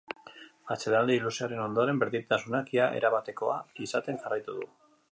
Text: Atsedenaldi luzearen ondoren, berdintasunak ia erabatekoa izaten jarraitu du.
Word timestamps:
Atsedenaldi 0.75 1.17
luzearen 1.25 1.61
ondoren, 1.65 2.01
berdintasunak 2.05 2.75
ia 2.79 2.89
erabatekoa 3.03 3.61
izaten 3.89 4.23
jarraitu 4.27 4.61
du. 4.61 4.69